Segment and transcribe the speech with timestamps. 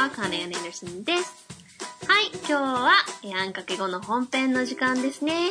[0.00, 1.46] は、カーネン・アンダーソンです。
[2.08, 2.92] はい、今日は、
[3.22, 5.50] えあんかけ後の本編の時間ですね。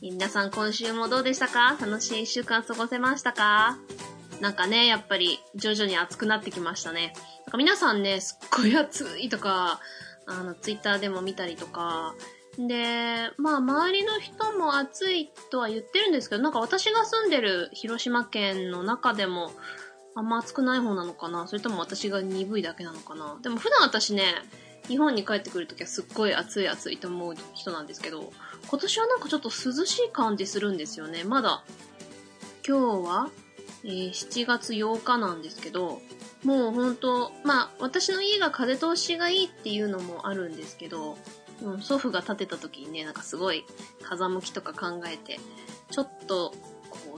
[0.00, 1.76] 皆さん今週もどうでしたか？
[1.80, 3.76] 楽しい一週間過ごせましたか？
[4.40, 7.12] なんかね、やっぱり徐々に暑くなってきましたね。
[7.46, 9.80] なんか皆さんね、すっごい暑いとか、
[10.26, 12.14] あの、ツイッターでも見たりとか、
[12.56, 19.50] で、まあ周りの人も暑いとは言ってるんですけど、なんか私が住んでる広島県の中でも、
[20.18, 21.46] あんま暑くない方なのかな？
[21.46, 23.38] それとも私が鈍いだけなのかな？
[23.40, 24.34] でも普段私ね、
[24.88, 28.32] 日本に帰ってくるときはすっごい暑い暑いと思う人なんですけど、
[28.68, 31.22] 今年はなんかちょっと涼しい感じするんですよね。
[31.22, 31.62] まだ、
[32.66, 33.30] 今日は、
[33.84, 36.02] えー7月8日なんですけど、
[36.42, 41.16] もうほんと、まあ私の家が風通しがいいっていうのもあるんですけど、
[41.62, 43.64] うん、祖父が建てた時にね、なんかすごい
[44.02, 45.38] 風向きとか考えて、
[45.92, 46.54] ちょっと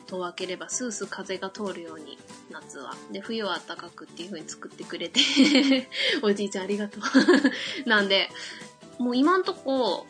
[0.00, 2.18] こう戸を開ければスースー風が通るように
[2.50, 2.94] 夏は。
[3.12, 5.20] で、冬は暖かくっていう風に作ってくれて、
[6.22, 7.02] おじいちゃんありがとう。
[7.88, 8.30] なんで、
[8.98, 10.06] もう今んとこ、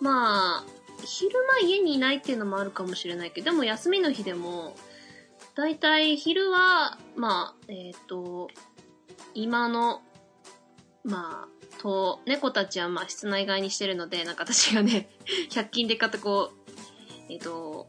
[0.00, 4.76] まあ、昼間家にいないっていうのもあるかもしれないけど、でも休みの日でも、
[5.54, 8.48] だいたい昼は、まあ、えっ、と、
[9.34, 10.02] 今の、
[11.04, 15.10] まあ、と、猫たちはまあ室内外にしてるので、なんか私がね、
[15.50, 16.72] 100均で買ったこう、
[17.28, 17.88] えっ、と、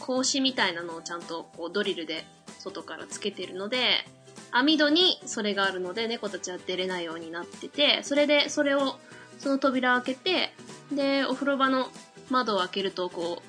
[0.00, 2.24] 格子みたいなのをちゃんとこうドリルで
[2.58, 4.04] 外からつけてるので、
[4.52, 8.96] 網戸にそれがあるので猫たちは出れないようになってて、それでそれを、
[9.38, 10.52] その扉を開けて、
[10.92, 11.88] で、お風呂場の
[12.30, 13.42] 窓を開けるとこ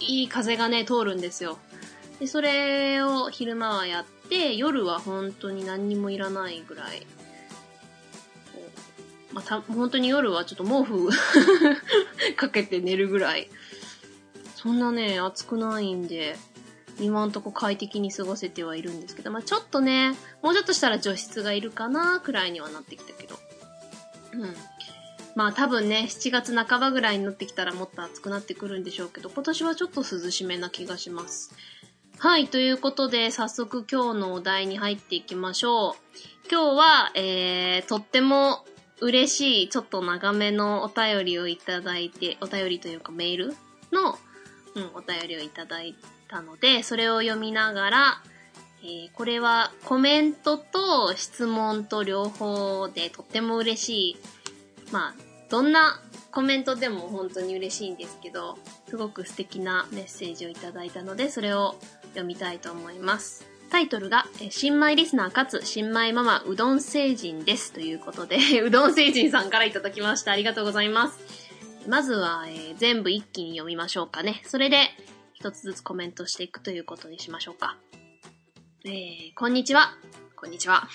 [0.00, 1.58] う、いい風がね、通るんですよ。
[2.20, 7.06] で、それを昼間はやって、夜は本当に何にもいらないぐらい。
[9.32, 11.10] ま、た、本当に夜はちょっと毛布
[12.36, 13.48] かけて寝るぐらい。
[14.60, 16.36] そんなね、暑くないんで、
[16.98, 23.38] 今んとこ快適に過ごせてはいるんですけど、まあちょっとね、もうちょっとしたら除湿がいるかな、くらいにはなってきたけど。
[24.32, 24.54] うん。
[25.36, 31.54] まあ多分ね、7月半ばぐらいになってきたらもっと暑くなってくるんでしょうけど、今年はちょっと涼しめな気がします。
[32.18, 35.94] はい、ということで、早速今日のお題に入っていきましょう。
[36.50, 38.64] 今日は、えー、とっても
[39.00, 43.56] 嬉しい、ちょっと長めのお便りをいただいて、お便りというかメール
[43.92, 44.18] の、
[44.74, 45.94] うん、お便りをいただい
[46.28, 48.22] たので、それを読みながら、
[48.82, 54.16] えーこれはコメントと質問と両方でとっても嬉しい。
[54.92, 55.14] まあ、
[55.50, 58.58] どんなコメントでも本当に嬉しいんですけど、
[58.88, 61.74] すごく素敵なメッセージをいただいたので、それを
[62.10, 63.46] 読みたいと思います。
[63.70, 67.72] タイトルが、新米リスナーかつ新米ママうどん星人です。
[67.72, 70.32] ということで、 うどん星人さんからいただきました。
[70.32, 71.47] ありがとうございます。
[71.88, 74.42] まずは、えー全部一気に読みましょうかね。
[74.44, 74.90] それで、
[75.32, 77.76] 一つずつコメントしていくということにしましょうか。
[78.84, 79.92] えー、こんにちは。
[80.36, 80.86] こんにちは。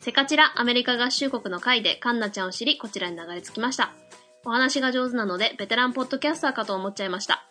[0.00, 3.92] セカチラアメリカ合衆国の会でカンナちゃんを知り、こちらに流れ着きました。
[4.44, 7.44] お話が上手なので、ベテランポッドキャスターかと思っちゃいました。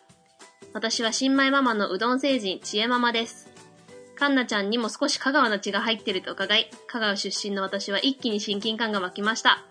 [0.74, 3.48] 私は新米ママのうどん星人、ちえママです。
[4.16, 9.64] カンナちゃんにも少し香川の血が入ってると伺い、香川出身の私は一気に親近感が湧きました。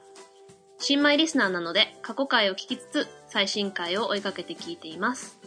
[0.79, 5.39] 新米リスナーなので、過去回を聞きつつ、最新回を追いかけて聞いています。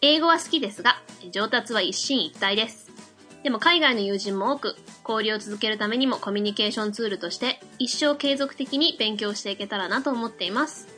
[0.00, 2.90] 英語は好きですが、上達は一進一退です。
[3.44, 4.76] でも海外の友人も多く、
[5.08, 10.88] 交流を続けるためにもコミュニケーションツールとして、一生継続的に勉強していけたらなと思っています。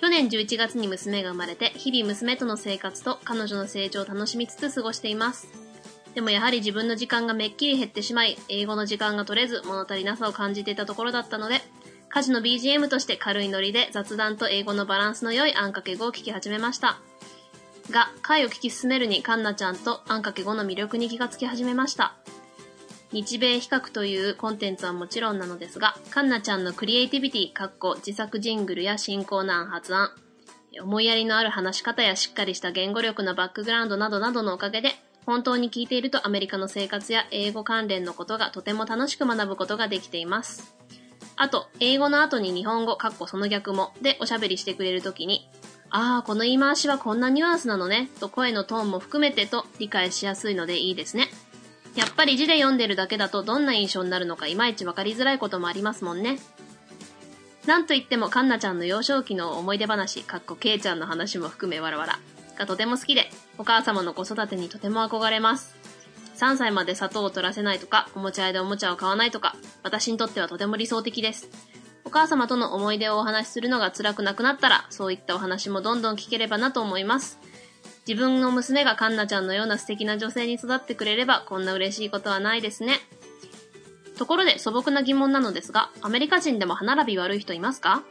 [0.00, 5.48] 去年11月に娘が生まれて、日々娘との生活と彼女の成長を楽しみつつ過ごしています。
[6.14, 11.62] でもやはり自分の時間がめっきり減ってしまい、英語の時間が取れず物足りなさを感じていたところだったので、
[12.10, 16.98] 家事の BGM として軽いノリで雑談と英語のバランスの良いあんかけ語を聞き始めました。
[17.90, 22.14] が、回を聞き進めるにカンナちゃんとあんかけ語の魅力に気がつき始めました。
[23.12, 30.10] 日米比較というコンテンツはもちろんなのですが、カンナちゃんのクリエイティビティ、かっこ自作ジングルや新コーナー発案、
[30.80, 34.92] 思いやりのある話し方やしっかりした言語力のバックグラウンドなどなどのおかげで、
[35.24, 40.74] 本当に聞いているとアメリカの生活や英語関連のことがとても楽しく学ぶことができています。
[41.40, 45.48] あと、英語の後に日本語、かっこその逆も、でおしゃべりしてくれるときに、
[45.90, 51.28] ああ、この言い回しはこんなニュアンスなのね、と声のトーンも含めてと理解しやすいのでいいですね。
[51.94, 56.38] やっぱり字で読んでるだけだとどんな印象になるのかいまいちわかりづらいこともありますもんね。
[57.66, 62.18] なんといってもカンナちゃんの幼少期の思い出話、かっこケイちゃんの話も含めわらわら
[62.58, 65.77] がとても好きで、お母様の子育てにとても憧れます。
[66.38, 71.48] 3歳まで砂糖を取らせないとか、おもちゃ屋でおもちゃを買わないとか、私にとってはとても理想的です。
[72.04, 77.40] お母様との思い出をお話しするのが辛くなくなったら、そういったお話もどんどん聞ければなと思います。
[78.06, 83.00] 自分の娘がカンナちゃんのような素敵な女性に育ってくれれば、こんな嬉しいことはないですね。
[84.16, 88.04] ところで素朴な疑問なのですが、アメリカ人でも歯並び悪い人いますか？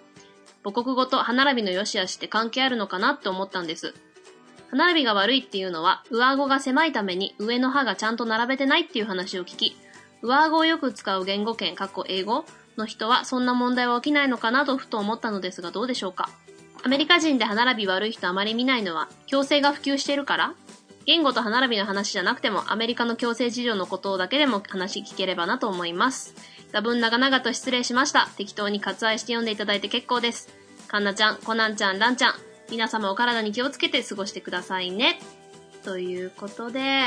[0.63, 3.93] 母国語と歯並びの良し悪しって関係あるのかなって思ったんです。
[4.69, 9.77] 歯並びが悪いっていうのは、上顎が狭いために上の歯がちゃんと並べてないっていう話を聞き、
[10.21, 16.29] 上顎をよく使う言語圏、過去英語の人はそんな問題は起きないのかなとふと思ったのですがどうでしょうか？
[16.83, 20.53] アメリカ人で歯並び悪い人あまり見ないのは、矯正が普及しているから
[21.05, 26.35] 言語と歯並びの話じゃなくても、アメリカの矯正事情のことだけでも話聞ければなと思います。
[26.73, 28.27] 多分長々と失礼しました。
[28.35, 30.49] 適当に割愛して読んでいただいて結構です。
[30.89, 32.33] かんなちゃん、コナンちゃん、ランちゃん、
[32.69, 35.19] 皆様お体に気をつけて過ごしてくださいね。
[35.83, 37.05] ということで、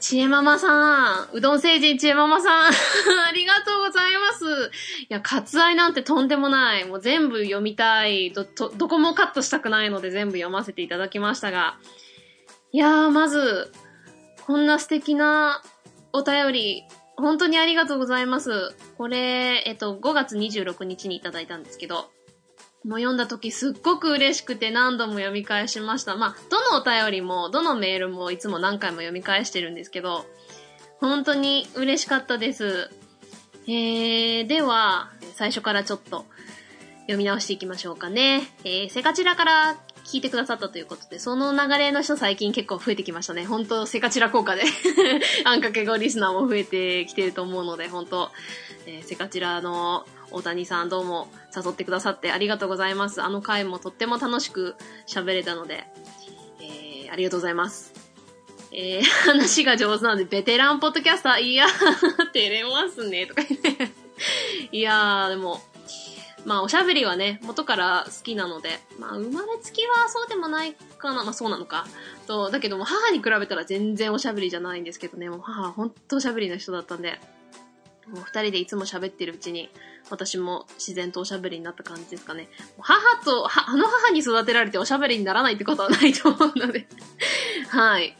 [0.00, 2.66] ちえママさん、うどん星人ちえママさん、
[3.28, 4.70] ありがとうございます。
[5.02, 6.84] いや、割愛なんてとんでもない。
[6.84, 8.32] もう全部読みたい。
[8.32, 11.78] ど、ど、どこもカットしたくないので全部読ませていただきましたが。
[12.72, 13.72] いやー、まず、
[14.46, 15.62] こんな素敵な
[16.12, 16.84] お便り、
[17.16, 18.74] 本当にありがとうございます。
[18.96, 22.10] これ、えっと、5月26日にいただいたんですけど、
[22.88, 26.16] もう読んだ時すっごく嬉しくて何度も読み返しました。
[26.16, 30.24] まあ、どのお便りも、どのメールもいつも何回も読み返してるんですけど、
[30.98, 32.90] 本当に嬉しかったです。
[33.66, 36.24] えー、では、最初からちょっと
[37.02, 38.48] 読み直していきましょうかね。
[38.64, 39.76] えー、セカチラから
[40.06, 43.44] 聞いてくださったということで、その流れの人最近結構増えてきましたね。
[43.44, 44.62] 本当セカチラ効果で
[45.44, 48.30] あんかけ語リスナーも増えてきてると思うので、本当、
[48.86, 53.22] えー、セカチラの大谷さんどうも誘ってくださってありがとうございます。
[53.22, 54.76] あの回もとっても楽しく
[55.06, 55.84] 喋れたので、
[56.60, 57.92] えー、ありがとうございます。
[58.72, 61.68] えー、 話が上手なんで、ベテランポッドキャスター、いやー、
[62.32, 63.90] 照れますね、とか言って
[64.72, 65.62] いやー、でも、
[66.44, 71.24] まあ、おしゃべりはね、元から好きなので、まあ、生まれつきはそうでもないかな。
[71.24, 71.86] まあ、そうなのか。
[72.26, 77.18] と、だけども、母に比べたら全然おしゃべりじゃないんですけどね、もう母は本当おしゃべりな人だったんで、
[78.10, 79.70] もう二人でいつも喋ってるうちに、
[80.10, 82.48] 私も自然とおしゃべりになった感じですかね。
[82.78, 86.86] 母と、はあの母に育てられておしゃべりにならないってことはないと思うので
[87.68, 88.16] はい。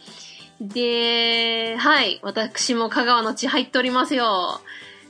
[0.61, 2.21] で、はい。
[2.23, 4.61] 私も香川の血入っておりますよ。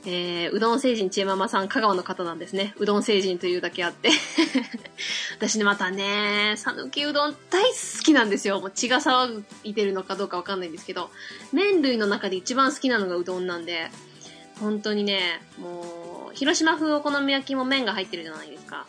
[0.05, 2.73] えー、うどん星人ちえままさん、香川の方なんですね。
[2.77, 4.09] うどん星人というだけあって
[5.37, 7.69] 私ね、またね、さぬきうどん大好
[8.03, 8.61] きなんですよ。
[8.61, 11.09] もう血が騒いでるのかどうかわかんないんですけど、
[11.51, 13.89] 麺類の中で一番好きなのがうどんなんで、
[14.59, 18.85] 本当にね、もう、広島風お好み焼きも麺が入ってるじゃないですか。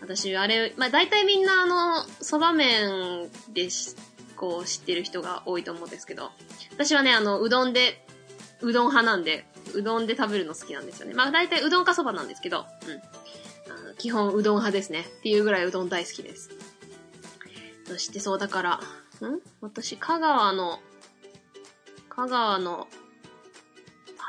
[0.00, 3.96] 私、あれ、まあ大体みんなあの、蕎麦麺でし、
[4.36, 6.30] こう知ってる人が多いと思うんですけど、
[6.72, 8.06] 私はね、あの、うどんで、
[8.60, 11.14] うどん派なんで、うどんで食べるの好きなんですよね。
[11.14, 13.94] まあ大体うどんか蕎麦なんですけど、うん。
[13.98, 15.00] 基本うどん派ですね。
[15.00, 16.50] っていうぐらいうどん大好きです。
[17.86, 18.80] そしてそうだから、ん？
[19.60, 20.80] 私、香川の、
[22.10, 22.88] 香川の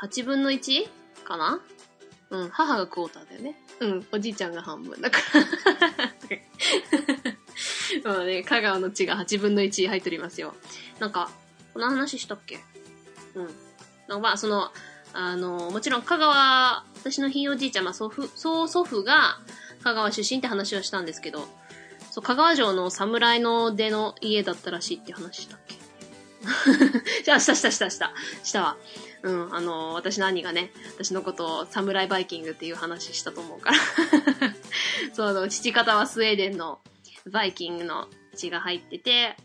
[0.02, 0.88] 8分の 1?
[1.24, 1.60] かな？
[2.30, 3.56] うん、母がクォーターだよね。
[3.80, 5.40] うん、おじいちゃんが半分だから。
[8.12, 10.54] まあね、香川の血が8分の1入っておりますよ。
[10.98, 11.30] なんか、
[11.72, 12.60] この話したっけ？
[13.34, 13.44] うん。
[13.46, 14.70] なんかまあ、その、
[15.14, 19.40] あの、もちろん香川、私のひいおじいちゃん、まあ祖父、曽祖父が
[19.82, 21.48] 香川出身って話をしたんですけど、
[22.10, 25.76] そう、香川城の侍の出の家だったらしいって話したっけ？
[27.24, 28.12] じゃあ、したしたしたした。
[28.44, 28.76] したわ。
[29.22, 33.76] うん、あの、私の兄がね、私のことをサムライバイキングっていう話したと思うから。
[35.12, 36.80] そう、父方はスウェーデンの
[37.30, 39.36] バイキングの血が入ってて、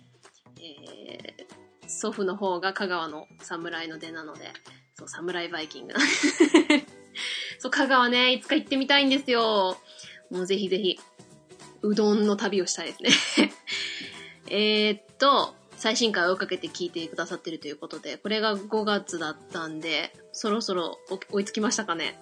[0.59, 4.51] えー、祖父の方が香川の侍の出なので、
[4.95, 5.95] そう、侍バイキング。
[7.59, 9.77] そう、香川ね、いつか行ってみたいんですよ。
[10.29, 10.99] もうぜひぜひ、
[11.81, 13.53] うどんの旅をしたいですね。
[14.49, 20.97] えっと、最新回を追いかけて聞いてくださってるということで、これが5月だったんで、そろそろ
[21.29, 22.17] 追いつきましたかね？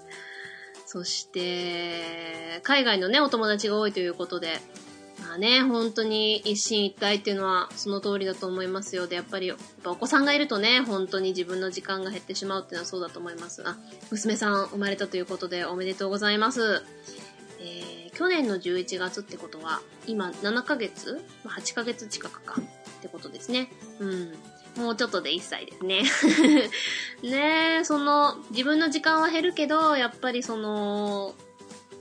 [0.88, 4.60] そして、海外のね、お友達が多いということで、
[5.22, 9.06] まあね、本当に一進一退っていうのはその通りだと思いますよ。
[9.06, 13.62] で、やっぱり、やっぱお子さんがいるとね、本当に自分の時間が減ってしまうっていうのはそうだと思います。
[13.64, 13.78] あ、
[14.10, 16.82] 娘さん生まれたということでおめでとうございます。
[17.60, 22.56] えー、去年の11月ってことは、今7ヶ月 ?8 ヶ月近くか。
[23.02, 23.68] ってことですね。
[24.00, 24.32] うん。
[24.78, 26.04] もうちょっとで1歳ですね。
[27.24, 31.34] ねえ、その、自分の時間は減るけど、やっぱりその、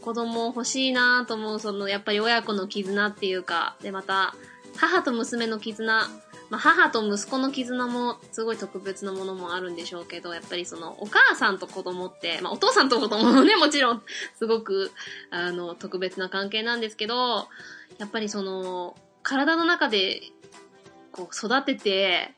[0.03, 4.35] 子供欲しいなと思う、その、やっぱり親子の絆っていうか、で、また、
[4.77, 6.09] 母と娘の絆、
[6.49, 14.03] まあ、母と息子の絆もすごい特別なものもあるんでしょうけど、やっぱりその、お母さんと子供って、まあ、お父さんと子供もね、もちろん、
[14.37, 14.93] すごく、
[15.31, 17.49] あの、特別な関係なんですけど、
[17.99, 20.23] やっぱりその、体の中で
[21.13, 22.35] こう育てて、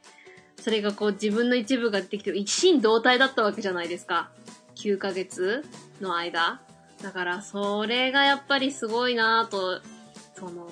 [0.60, 4.30] それがこう自分の一部が出てきて、一心同体だったわけじゃないですか。
[4.76, 5.64] 9ヶ月
[6.00, 6.62] の間。
[7.02, 9.80] だから、それがやっぱりすごいなぁと、
[10.38, 10.68] その、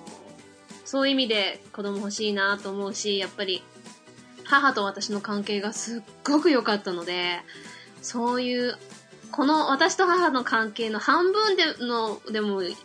[0.85, 3.62] そういう意味で子供欲しいなと思うし、やっぱり、
[4.45, 7.40] 母と私の関係がすっごく良かったので、
[8.02, 8.76] そういう、
[9.33, 12.76] この私と母の関係の半分での、でもい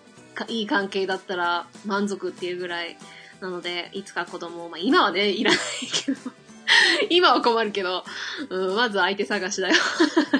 [0.48, 2.98] い関係だったら満足っていうぐらい
[3.42, 5.60] なので、いつか子供、まあ今はね、いらない
[6.06, 6.18] けど
[7.10, 8.04] 今は困るけど、
[8.50, 9.76] うん、まず相手探しだよ。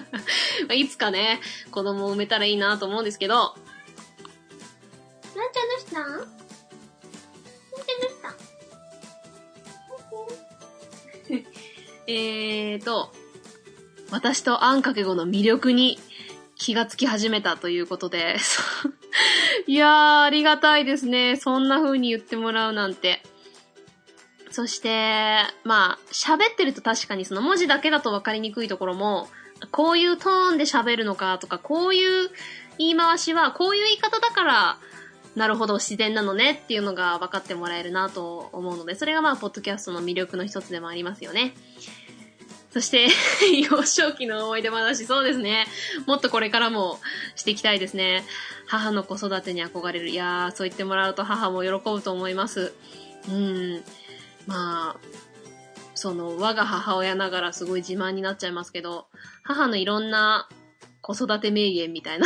[0.74, 1.40] いつかね、
[1.72, 3.56] 子供を産めたらいいなと思うんですけど、
[5.36, 6.08] なんちゃんどうしたん？
[6.08, 8.36] なんちゃんどうした
[12.08, 13.12] えーと、
[14.12, 16.00] 私とあんかけ語の魅力に
[16.56, 18.38] 気がつき始めたということで、
[19.68, 21.36] いやー、ありがたいですね。
[21.36, 23.22] そんな風に言ってもらうなんて。
[24.52, 29.28] そして、まあ、喋ってると確かにその文字だけだと分かりにくいところも、
[29.72, 32.30] こういうトーンで喋るのかとか、こういう
[32.78, 34.78] 言い回しは、こういう言い方だから、
[35.36, 41.54] なるほど、自然なのねっていうのが分かってもらえるなと思うので、それがまあ、ポッドキャストの魅力の一つでもありますよね。
[42.76, 43.08] そして、
[43.72, 45.66] 幼少期の思い出話、そうですね。
[46.08, 47.00] もっとこれからも
[47.38, 48.26] していきたいですね。
[48.68, 50.10] 母の子育てに憧れる。
[50.10, 52.74] いやー、そう言ってもらうと母も喜ぶと思います。
[53.30, 53.84] うん。
[54.46, 54.98] まあ、
[55.94, 59.08] その、我が母親ながらすごい自慢になっちゃいますけど、
[59.44, 60.50] 母のいろんな
[61.06, 62.26] 子育て名言みたいな。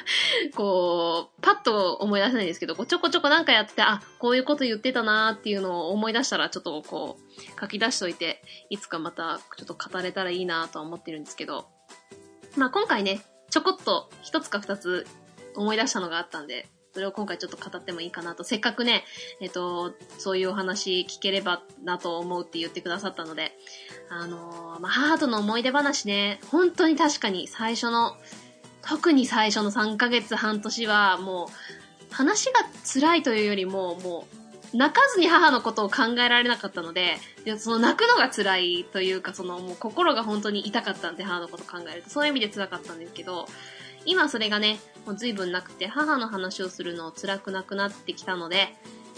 [0.56, 11.68] こう、パッと思い出せないんですけど、こうちょこちょこなんかやってて、あ、こういうこと言ってたなーっていうのを思い出したら、ちょっとこう、書き出しといて、いつかまたちょっと語れたらいいなとは思ってるんですけど、
[12.56, 15.06] まあ今回ね、ちょこっと一つか二つ
[15.54, 18.44] 思い出したのがあったんで、それを今回ちょっと語ってもいいかなと。
[18.44, 19.04] せっかくね、
[19.40, 23.58] えっ、と、そういうお話聞ければなと思うって言ってくださったので、
[24.08, 28.16] あのー、まあ、母との思い出話ね、本当に確かに最初の、
[28.82, 34.28] 特に最初の3ヶ月半年はもう、話が辛いというよりも、も
[34.72, 42.10] う、泣かずに母のことを考えられなかったので、でその泣くのが辛いというか、そのもう心が本当に痛かったんで、母のこと考えると。
[42.10, 43.46] そういう意味で辛かったんですけど、
[44.06, 48.74] 今それがね、もう随分なくて、母の話をするのを辛くなくなってきたので、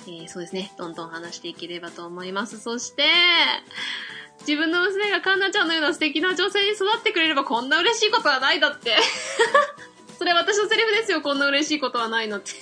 [0.06, 2.60] えー、そうですね、どんどん話していければと思います。
[2.60, 3.04] そして、
[4.40, 8.96] 自分の娘がカンナちゃんのような素敵な女性に育ってくれればこんな嬉しいことはないだって。
[10.18, 12.52] それ私のセリフですよ、こんな嬉しいことはないのって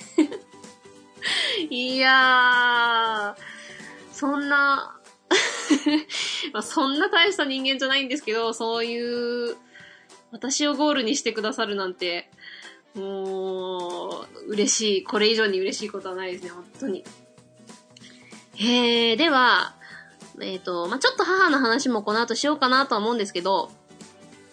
[1.69, 3.41] いやー、
[4.11, 4.99] そんな
[6.53, 9.55] まあそんな大した人間じゃないんですけど、そういう
[10.35, 12.29] 私をゴールにしてくださるなんて、
[12.93, 15.03] もう、嬉しい。
[15.05, 17.05] これ以上に嬉しいことはないですね、本当に。
[18.55, 19.75] へえ、では、
[20.41, 23.71] えっ、ー、と、まあ、ちょっと母の話もこの後しようかなとは思うんですけど、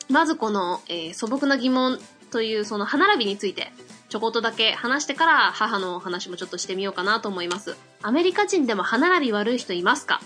[0.08, 1.98] まずこの、えー、素朴な疑問
[2.30, 3.72] というその歯並びについて、
[4.08, 7.76] ちょこっとだけ話してから母の話もちょっとしてみようかなと思います。
[8.02, 10.20] アメリカ人でも歯並び悪い人いますか？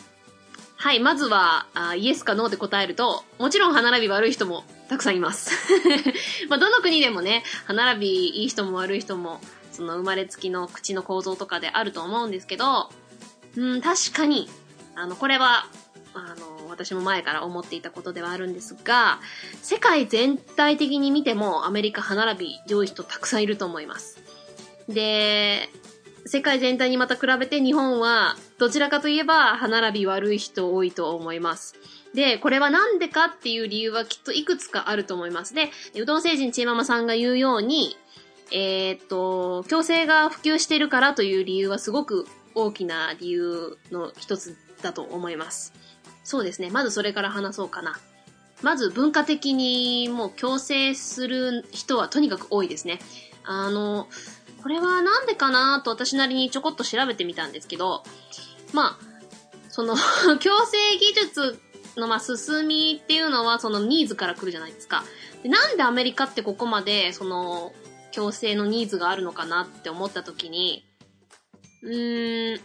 [0.79, 1.67] はい、まずは、
[1.97, 5.51] イエスかノーで答えると、もちろん歯並び悪い人もたくさんいます。
[6.49, 9.41] まあ、どの国でもね、歯並びいい人も悪い人も、
[9.73, 12.91] その生まれつきの口の構造とかであると思うんですけど、
[13.57, 14.49] うん、確かに、
[14.95, 15.67] あの、これは、
[16.15, 19.21] あの、私も前から思っていたことではあるんですが、
[19.63, 24.19] 世界全体的に見てもアメリカ歯並び上位人たくさんいると思います。
[24.89, 25.71] で、
[26.27, 31.75] 世界全体にまた比べて日本はどちらかといえば歯並び悪い人多いと思います。
[32.15, 35.55] で、これはなんでかっていう理由はきっといくつかあると思います。
[35.55, 37.97] で、うどん星人ちえママさんが言うように、
[38.51, 45.75] えー、っと、強制が普及してるからという理由はすごく大きな理由の一つだと思います。
[46.25, 46.71] そうですね。
[46.71, 47.97] まずそれから話そうかな。
[48.63, 52.99] まず文化的にもう強制する人はとにかく多いですね。
[53.45, 54.09] あの、
[54.67, 58.03] これはなんでかなと私なりにちょこっと調べてみたんですけど、
[58.73, 59.07] まあ、
[59.69, 59.95] その
[60.43, 61.61] 強制技術
[61.97, 65.05] のまあ進みっていうのはそのニーズから来るじゃないですか。
[65.45, 67.75] でなんでアメリカってここまでその
[68.11, 70.85] 強制のニーズがあるのかなって思った時に、
[71.83, 72.61] うーん、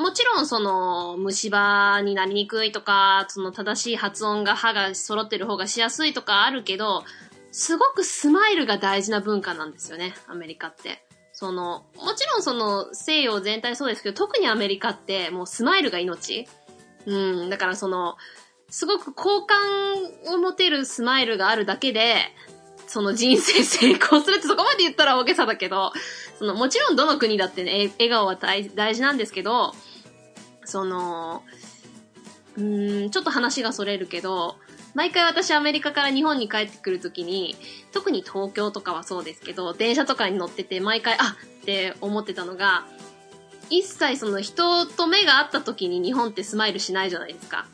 [0.00, 7.02] もちろんその虫歯になりにくいとか、その正しい発音が歯が揃ってる方がしやすいとかあるけど、
[7.50, 11.09] すごくスマイルが大事な文化なんですよね、アメリカって。
[11.40, 16.46] その、もちろんその西洋全体そうですけど、特にアメリカってもうスマイルが命。
[17.06, 18.18] うん、だからその、
[18.68, 19.58] すごく好感
[20.34, 22.16] を持てるスマイルがあるだけで、
[22.86, 25.92] その人生成功するってそこまで言ったら大げさだけど、
[26.38, 29.72] そのもちろんどの国だってね、笑顔は大事なんですけど、
[30.66, 31.42] その、
[32.58, 34.56] うーん、ちょっと話がそれるけど、
[34.94, 37.56] 毎回私アメリカから日本に帰ってくるときに、
[37.92, 42.86] 特に東京とかはそうですけど、電車とかに乗ってて毎回、あって思ってたのが、
[43.70, 47.66] 一切その人と目が合った時に日本ってスマイルしないじゃないですか。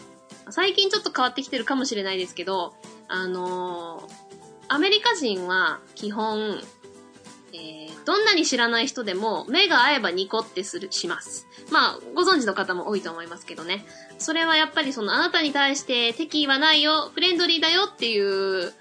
[0.50, 2.74] 最近ちょっと変わってきてるかもしれないですけど、
[3.08, 4.12] あのー、
[4.68, 6.60] アメリカ人は基本、
[7.52, 11.46] えー、どんなに知らない人でも目が合えばニコってする、します。
[11.70, 13.84] まあ、ご存知の方も多いと思いますけどね。
[14.18, 18.72] それはやっぱりそのあなたに対して敵意はないよ、フレンドリーだよっていう、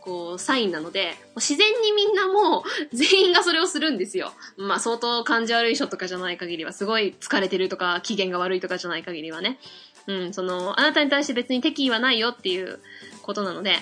[0.00, 2.62] こう、サインなので、自然にみんなもう
[2.96, 4.32] 全員がそれをするんですよ。
[4.56, 9.58] まあ相当感じ悪い人とかじゃない限りは、すごい疲れてるとか、機嫌が悪いとかじゃない限りはね。
[10.06, 12.78] うん、その、あなたに対して別に敵意はないよっていう
[13.22, 13.80] ことなので、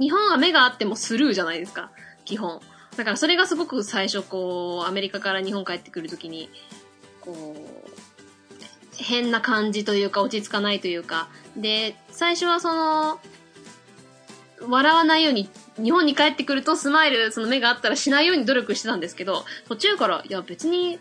[0.00, 1.90] 日本は目があってもスルーじゃないですか。
[2.24, 2.60] 基本。
[2.96, 6.48] だからそれがすごく最初こう、アメリカから日本帰ってくるときに、
[7.20, 7.83] こう、
[8.96, 11.28] 変な感じというか落ち着かないというか。
[11.56, 13.20] で、最初はその、
[14.68, 15.48] 笑わないように、
[15.82, 20.98] 日本に帰ってくるとスマイル、その目があったらしないように努力してたんですけど、途中から、いや別に、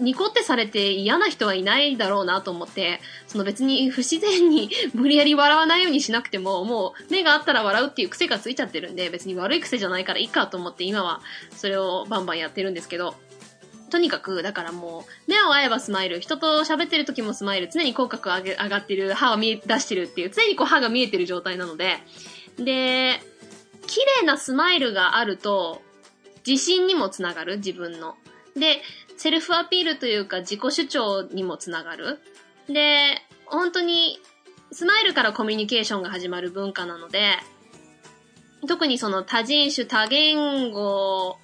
[0.00, 11.20] ニコってされて嫌な人はいないだろうなと思って、その別に不自然に 無理やり笑わないようにしなくても、もう目があったら笑うっていう癖がついちゃってるんで、別に悪い癖じゃないからいいかと思って今は
[11.56, 13.14] それをバンバンやってるんですけど、
[13.92, 21.98] とにかく、だからもう、目を合えばスマイル、人と喋ってる時もスマイル、常に口角上げ上がってる、歯を見え出してるっていう、常にこう歯が見えてる状態なので、
[22.56, 23.20] で、
[23.86, 25.82] 綺麗なスマイルがあると、
[26.46, 28.16] 自信にもつながる、自分の。
[28.56, 28.80] で、
[29.18, 32.18] セルフアピールというか自己主張にもつながる。
[32.68, 34.18] で、本当に、
[34.70, 37.36] スマイルからコミュニケーションが始まる文化なので、
[38.66, 41.36] 特にその多人種多言語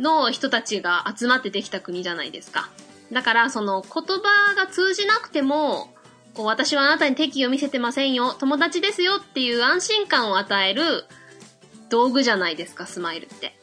[0.00, 2.70] の人たちが集まってできた国じゃないですか。
[3.12, 5.94] だから、その言葉が通じなくても、
[6.34, 11.04] こう私はあなたに敵意を見せてませんよ、友達ですよっていう安心感を与える
[11.90, 13.58] 道具じゃないですか、スマイルって。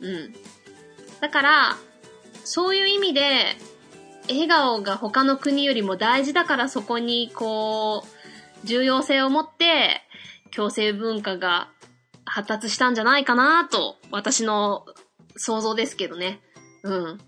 [0.00, 0.34] うん。
[1.20, 1.76] だから、
[2.44, 3.56] そういう意味で、
[4.28, 10.02] 笑顔が他の国よりも大事だからそこに、こう、重要性を持って、
[10.54, 11.70] 共生文化が
[12.24, 14.84] 発達したんじゃないかなと、私の
[15.38, 16.40] 想像ですけどね。
[16.82, 17.18] うん。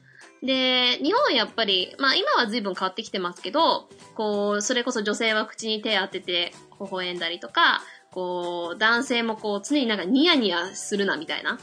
[0.42, 11.58] で、日本はやっぱり、まあ今は随分変わってきてますけど、こう、それこそ女性は口に手当てて微笑んだりとか、こう、男性もこう、常になんかニヤニヤするなみたいな。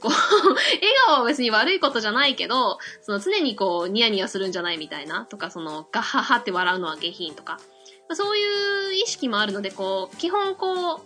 [0.00, 0.58] こう、笑
[1.06, 5.26] 顔は別に悪いことじゃないけど、その常にこう、ニヤニヤするんじゃないみたいな。
[5.26, 7.58] とか、その、ガッハハって笑うのは下品とか。
[8.12, 11.00] そういう意識もあるので、こう、基本こう、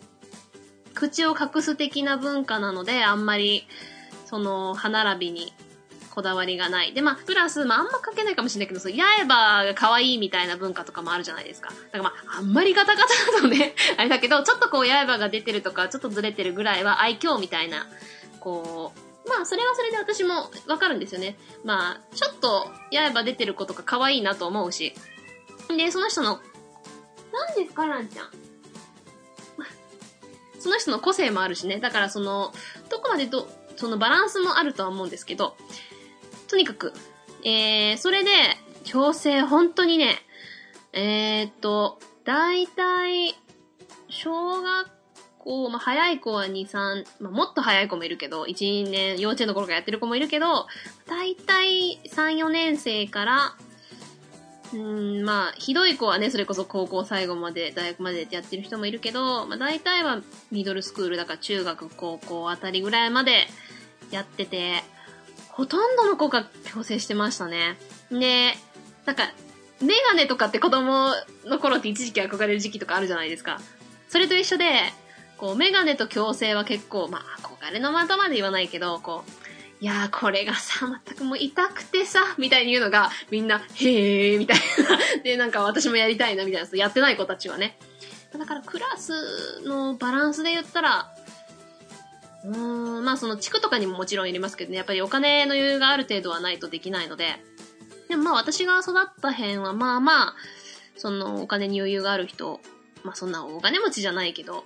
[0.94, 3.66] 口を隠す的な文化なので、あんまり、
[4.34, 5.52] その、歯並びに
[6.10, 6.92] こだわりがない。
[6.92, 11.70] で、まあ、プラス、まあ、あんま書けないかもしれないけど、そう、刃が可愛いみたいな文化とかもあるじゃないですか。
[11.70, 17.86] だからまあ、あんまりガタガタだとね、 あれだけど、ちょっとこう、刃が出てるとか、ちょっとずれてるぐらいは愛嬌みたいな、
[18.40, 18.92] こ
[19.24, 21.38] う、まあ、それはそれで私もわかるんですよね。
[21.62, 24.94] まあ、ちょっと、刃出てる子とか可愛いなと思うし。
[25.68, 26.40] で、その人の、
[27.32, 28.30] 何ですか、ランちゃん？
[30.58, 31.78] その人の個性もあるしね。
[31.78, 32.52] だからその、
[32.88, 35.56] どこまでど、そのバランスもあるとは思うんですけど、
[36.48, 36.92] とにかく、
[37.44, 38.30] えー、それで、
[38.84, 40.18] 強制、本当にね、
[40.92, 43.34] えー、っと、だいたい、
[44.08, 44.88] 小学
[45.38, 48.54] 校、まあ、早い子は2、3、まあ、もっと早い子もいるけど、1、
[48.86, 50.66] 2年、幼稚園の頃からやってる子もいるけど、
[51.06, 53.56] だいたい3、4年生から、
[54.74, 63.46] うん、まあ、ひどい子はね、それこそ高校最後まで、大学までやってる人もいるけど、まあ大体はミドルスクールだから中学、高校あたりぐらいまで
[64.10, 64.82] やってて、
[65.48, 67.76] ほとんどの子が強制してましたね。
[68.10, 68.54] で、
[69.06, 69.30] なんか、
[69.80, 71.10] メガネとかって子供
[71.44, 73.60] の頃って一時期憧れる時期とかあるじゃないですか。
[74.08, 74.64] それと一緒で、
[75.36, 79.43] こう、メガネと矯正は結構、まあ、憧れの的まで言わないけど、こう、
[79.80, 85.22] いやー、これがさ、全くもう痛くてさ、みたいに言うのが、みんな、へー、みたいな。
[85.22, 86.68] で、なんか私もやりたいな、みたいな。
[86.78, 87.78] やってない子たちはね。
[88.36, 91.14] だから、クラスのバランスで言ったら、
[92.44, 97.36] うーん、まあその地区とかにももちろんいりますけどね、やっぱりお金の余裕がある程度はないとできないので、
[98.08, 100.34] でもまあ私が育った辺はまあまあ、
[100.96, 102.60] そのお金に余裕がある人、
[103.02, 104.64] まあそんなお金持ちじゃないけど、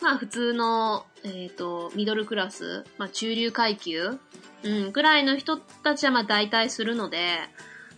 [0.00, 4.18] まあ普通の、えっ、ー、と、ミドルクラス、まあ中流階級、
[4.62, 7.38] うん、ぐらいの人たちはまあ大体するので、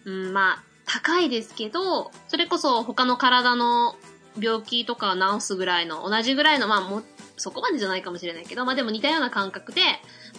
[0.04, 3.96] うん、まあ高いですけど、それこそ他の体の
[4.38, 7.02] 病気とかを治すぐらいの、同じぐらいの、まあも
[7.36, 9.82] そこまでじゃないかもしれないけど、まあでも似たような感覚で、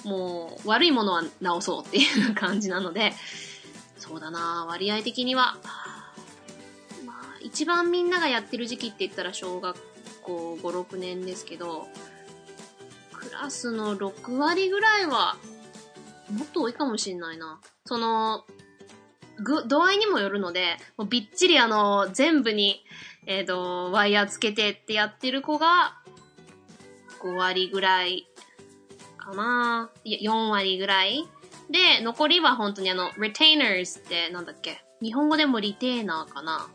[0.04, 3.14] もう悪いものは直そうっていう感じなので、
[3.98, 5.58] そうだな割合的には、
[7.06, 9.78] まあ一番みんながやってる時期って言ったら小学
[10.22, 11.88] 校5、6年ですけど、
[13.14, 15.38] クラスの6割ぐらいは、
[16.32, 17.60] もっと多いかもしんないな。
[17.86, 18.46] その、
[19.44, 22.84] ぐ、度合いにもよるので、もうびっちりあの、全部に、
[23.28, 25.98] えっ、と、ワイヤーつけてってやってる子が、
[27.22, 28.28] 5割ぐらい
[29.18, 29.92] かな。
[30.04, 31.28] いや、4割ぐらい。
[31.70, 34.84] で、残りは本当にあの、retainers ってなんだっけ？
[35.02, 36.68] 日本語でもリテーナーかな。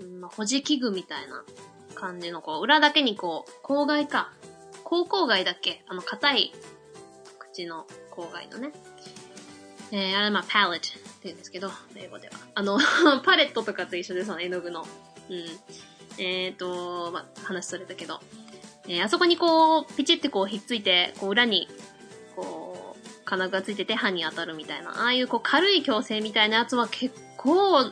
[0.00, 1.44] うん、ま保持器具みたいな
[1.94, 4.32] 感じの、こう、裏だけにこう、口外か。
[4.84, 5.84] 口口外だっけ？
[5.88, 6.52] あの、硬い
[7.58, 8.70] 口の口外のね。
[9.90, 10.90] えー、あれまあ、パレットって
[11.24, 12.34] 言うんですけど、英語では。
[12.54, 12.78] あの、
[13.24, 14.86] パレットとかと一緒で、その絵の具の。
[15.28, 15.44] うん。
[16.18, 18.20] えーと、まあ、話それたけど。
[18.86, 21.68] えー、あそこにこう、ピチってこう、ひっついて、こう、裏に、
[22.36, 27.90] こう、金具がついてて歯に当たるみたいな、ああいうこう、軽い矯正みたいなやつは結構、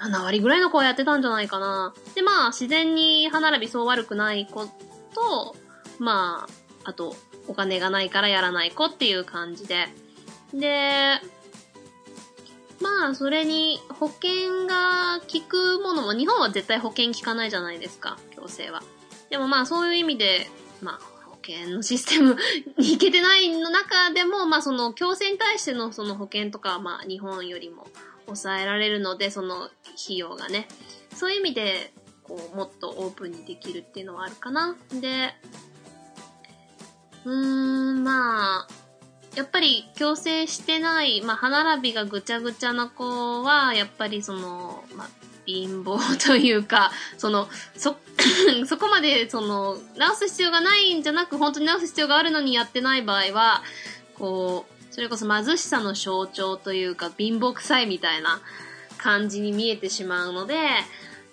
[0.00, 1.92] 7割ぐらいの子はやってたんじゃないかな。
[2.14, 5.56] で、まあ、自然に歯並びそう悪くない子と、
[5.98, 6.46] ま
[6.84, 7.16] あ、あと、
[7.48, 9.88] お金がないからやらない子っていう感じで。
[10.54, 11.20] で、
[12.80, 18.82] まあ、それに保険が効くものも、日本は絶対保険効かないじゃないですか、強制は。
[19.30, 20.48] でもまあ、そういう意味で、
[20.80, 22.36] まあ、保険のシステム
[22.76, 27.88] に いけてないの中でも、まあ、その、強制に対してのその保険とかは、まあ、日本よりも
[28.26, 30.68] 抑えられるので、その費用がね。
[31.14, 34.76] そういう意味で、こう、もっとオープンにできるっていうのはあるかな。
[34.92, 35.34] で、
[37.28, 37.34] うー
[38.00, 38.68] ん、まあ、
[39.36, 45.08] やっぱり矯正してない、まあ、歯並びがぐちゃぐちゃな子は、やっぱりその、まあ、
[45.44, 47.96] 貧乏というか、 その、そ、
[48.66, 53.62] そこまで、その、直す必要がないんじゃなく、本当に直す必要があるのにやってない場合は、
[54.14, 58.40] こう、それこそ貧しさの象徴というか、貧乏臭いみたいな
[58.96, 60.56] 感じに見えてしまうので、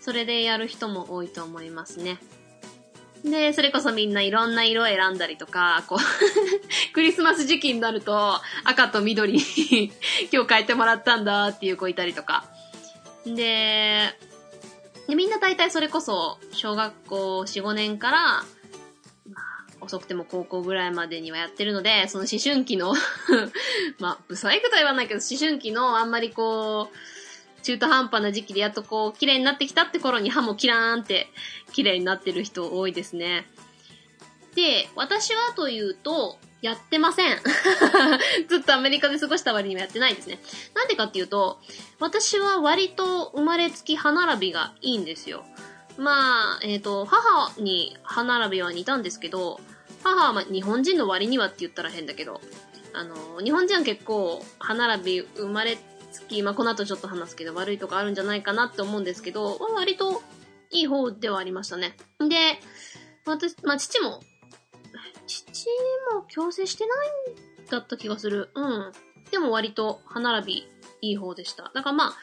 [0.01, 2.19] それでやる人も多いと思いますね。
[3.25, 5.99] で、それこそみんないろんな色を選んだりとか、こう、
[6.93, 9.41] クリスマス時期になると赤と緑に
[10.31, 12.45] 今日変えてもらったんだっていう子いたりとか。
[13.25, 14.15] で、
[15.07, 18.21] でみんな大体それこそ小学校4、5年から、
[19.27, 19.41] ま
[19.81, 22.93] あ、遅くても高校ぐらいまでにはやってるので、その思春期の
[23.97, 27.14] まあ、不細工とは言わないけど、思春期のあんまりこう、
[27.65, 31.27] 中途半端な時期でやっとこう、綺麗になってきたって頃に歯もキラーンって
[31.73, 33.47] 綺麗になってる人多いですね。
[34.53, 37.37] で、私はというと、やってません。
[38.47, 40.39] ずっとアメリカで過ごした割にはやってないですね。
[40.73, 41.59] なんでかっていうと、
[41.99, 45.43] 私は割と生まれつき歯並びがいいんですよ。
[45.97, 49.59] まあ、えっ、ー、と、母に歯並びは似たんですけど、
[50.03, 52.41] 母はま日本人の割にはって言ったら変だけど、
[52.93, 55.77] あの、日本人は結構歯並び生まれ
[56.21, 60.21] き、まあ、この後ちょっと話すけど悪いとこあるんじゃないかなって思うんですけど、割と
[60.71, 61.95] いい方ではありましたね。
[62.19, 62.59] で、
[63.25, 64.21] 私、まあ、父も、
[65.27, 65.67] 父
[66.13, 67.07] も矯正してない
[67.63, 68.49] んだった気がする。
[68.55, 68.91] うん。
[69.31, 70.67] でも割と歯並び
[71.01, 71.71] いい方でした。
[71.73, 72.13] だからまあ、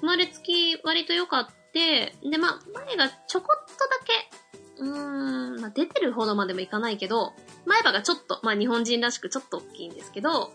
[0.00, 7.32] 生まれつき割と良かって、でまあ、前がちょこっとだけ、うーん、まあ、出てるほどまでもいかないけど、
[7.66, 10.52] 前歯がちょっと、まあ日本人らしくちょっと大きいんですけど、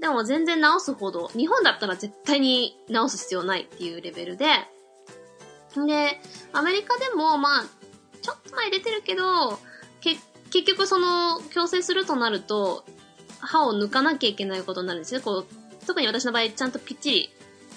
[0.00, 4.46] でも全然直すほど、日本だったら絶対に直す必要ないっていうレベルで、
[5.86, 6.20] で、
[6.52, 7.64] アメリカでも、まあ、
[8.22, 9.58] ちょっと前出てるけど、
[10.00, 10.16] け、
[10.50, 12.84] 結局その、矯正するとなると、
[13.40, 15.20] 歯を抜かなきゃいけないことになるんですね。
[15.20, 17.30] こう、特に私の場合、ちゃんとぴっちり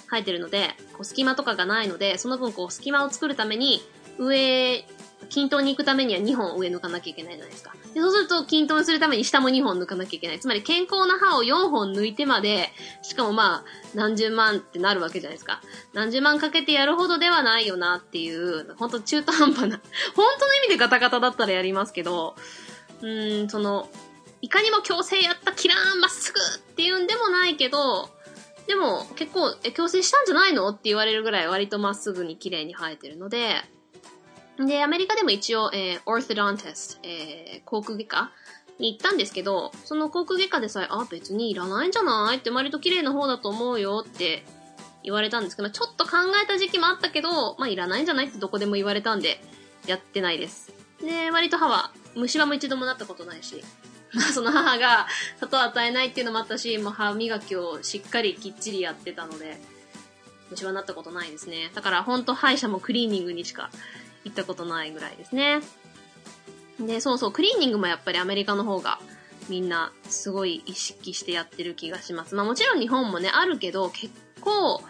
[0.10, 3.82] 生えてるので、こう隙間とかがないので、その分こう、隙間を作るために、
[4.18, 4.86] 上、
[5.32, 7.74] 均等に行くためには2本上抜かなきゃいけないじゃないですか。
[7.94, 10.39] でそうすると均等にするために下も2本抜かなきゃいけない。
[10.41, 12.70] つまり健康な歯を4本抜いてまで、
[13.02, 13.65] しかもまあ、
[13.96, 15.62] 何十万ってなるわけじゃないですか。
[15.94, 19.80] 何十万かけてやるほどではないよなっていう、ほんと中途半端な、
[20.15, 22.36] 本当の意味でガタガタだったらやりますけど、
[23.02, 23.89] うーん、その、
[24.41, 28.10] いかにも矯正やったキラーンまっすぐっていうんでもないけど、
[28.67, 33.56] でも結構、え、矯正したんじゃないのって言われるぐらい割とまっすぐに綺麗に生えてるので、
[34.65, 38.32] で、アメリカでも一応、えー、オーソドンテスト、えー、航空外科
[38.80, 44.43] に行ったんですけど、その航空外科でさえ、あ、別にいらないんじゃないって割と綺麗な方だと思うよって
[45.04, 49.41] 言われたんですけど、ちょっと考えた時期もあったけど、まあいらないんじゃないってどこでも言われたんで、
[49.88, 50.74] やってないです。
[51.00, 53.63] で、割と歯は、虫歯も一度もなったことないし、
[54.13, 59.60] まあその母が砂糖を与えないっていうのもあったし、もう歯磨きをしっかりきっちりやってたので、
[60.52, 61.71] 虫歯になったことないですね。
[61.74, 63.71] だからほんと歯医者もクリーニングにしか
[64.24, 65.62] 行ったことないぐらいですね。
[66.80, 69.00] で、そうそう、クリーニングもやっぱりアメリカの方が
[69.50, 72.36] みんなすごい意識してやってる気がします。
[72.36, 74.82] まあもちろん日本もね、あるけど、結構、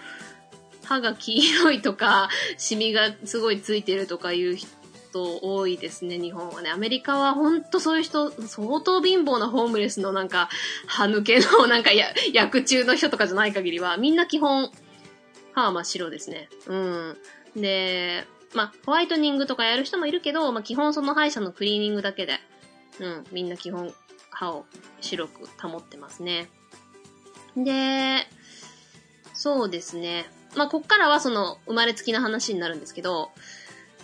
[0.84, 6.70] 歯が黄色いとか、 シミがすごいついてるとかいう人多いですね、日本はね。
[6.70, 10.50] アメリカはほんとそういう人、相当貧乏なホームレスのなんか、
[10.88, 14.72] 歯抜けの なんかや、薬中の人とかじゃない限りは、みんな基本、
[15.54, 16.50] 歯は真っ白ですね。
[16.68, 17.18] うん。
[17.56, 22.40] で、まあ、ホワイトニングとかやる人もいるけど、まあ、基本その歯医者のクリーニングだけで、
[23.00, 23.94] うん、みんな基本
[24.30, 24.66] 歯を
[25.00, 26.50] 白く保ってますね。
[27.56, 28.28] で、
[29.34, 30.26] そうですね。
[30.56, 33.32] まあ、こっからはその生まれつきの話になるんですけど、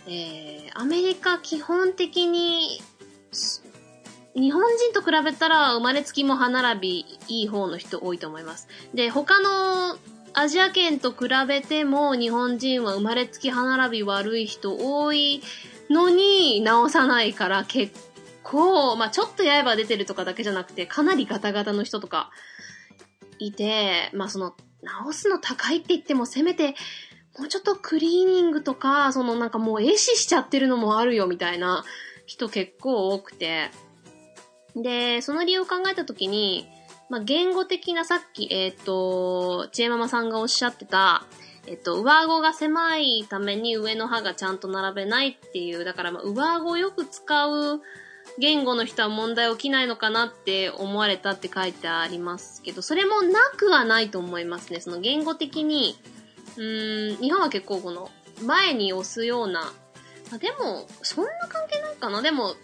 [0.07, 2.81] えー、アメリカ基本的に、
[4.35, 8.67] 日本人と比べたら生まれつきも歯並びいい方の人多いと思います。
[8.93, 9.97] で、他の
[10.39, 15.41] アジア圏と比べても日本人は生まれつき歯並び悪い人多い
[15.89, 17.91] のに直さないから結
[18.43, 22.29] 構、まあちょっと刃出てるとかだけじゃなくてかなりガタガタの人とか
[23.39, 26.75] いて、まあその直すの高いって言ってもせめて
[27.39, 31.83] もうちょっとクリーニングとか、そのなんかもう壊死しちゃってるのもあるよみたいな
[32.27, 33.71] 人結構多くて。
[34.75, 36.67] で、その理由を考えたときに、
[37.09, 41.25] まあ、言語的なさっき、えっ、ー、と、ちえママさんがおっしゃってた、
[41.65, 47.81] えっ、と、上顎が狭いために上の歯がちゃんと並べないっていう、だからまあ、上顎をよく使う
[48.39, 54.79] 言語の人は問題起きないのかなって思われたって書いてありますけど、それもなくはないと思いますね。
[54.79, 55.97] その言語的に、
[56.57, 58.11] うーん、日本は結構この、
[58.43, 59.73] 前に押すような、
[60.31, 62.55] あでも、そんな関係ないかなでも、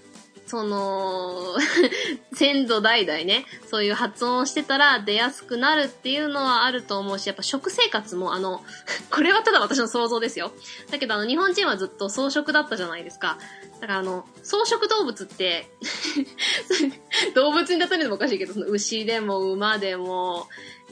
[0.46, 1.56] その、
[2.34, 8.64] 先祖代々ね、そういう発音をしてたら出やすくなるっていうのはあると思うし、やっぱ食生活もあの、
[9.10, 10.52] これはただ私の想像ですよ。
[10.92, 13.38] だけどあの、日本人はずっと草食だったじゃないですか。
[13.80, 15.70] だからあの、草食動物って
[17.36, 20.48] 動物に例えるのもおかしいけど、その牛でも馬でも、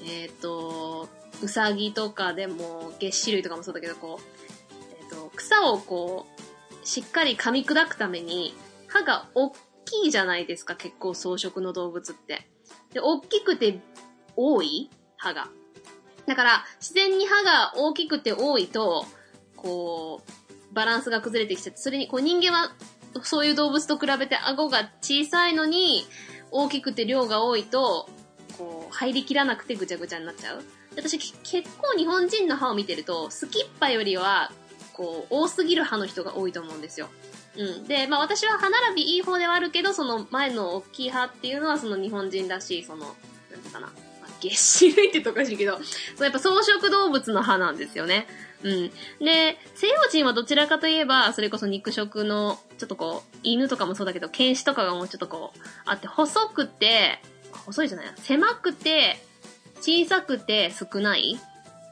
[0.06, 1.10] えっ、ー、と、
[1.42, 4.24] うさぎとかでも、月歯類とかもそうだけど、こう、
[5.00, 8.54] えっ、ー、と、草をこう、しっかり噛み砕くために、
[8.92, 9.52] 歯が大
[9.86, 12.48] きいじゃないですか、結構草食の動物って。
[12.94, 13.80] で、大きくて
[14.36, 14.90] 多い？
[15.18, 15.50] 歯が。
[16.26, 19.06] だから、自然に歯が大きくて多いと、
[19.56, 22.74] こう、バランスが崩れてきちゃって、それに、こう人間は、
[23.24, 26.06] そういう動物と比べて顎が小さいのに、
[26.52, 28.10] 大きくて量が多いと、
[28.58, 30.64] こう、入りきらなくてぐちゃぐちゃになっちゃう。
[30.96, 34.52] 私結構日本人の歯を見てると、スキッパよりは、
[34.94, 37.10] こう、多すぎる歯の人が多いと思うんですよ。
[37.58, 37.88] うん。
[37.88, 43.88] で、まあ私は歯並びいい方ではあるけど、その前の大きい歯っていうのはその日本人らしい、その、なんていうかな。
[43.88, 45.84] まあ、月歯類って言うとおかしいけど、そ
[46.20, 48.28] うやっぱ草食動物の歯なんですよね。
[48.64, 48.92] うん。
[49.20, 57.20] で、西洋人はどちらかといえば、それこそ肉食の、ちょっとこう、犬とかもそうだけど、犬種とかがもうちょっとこう、あって、細くて、
[57.66, 59.18] 細いじゃない狭くて、
[59.82, 61.40] 小さくて少ない